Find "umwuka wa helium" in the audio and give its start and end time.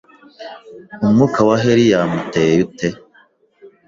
1.05-2.09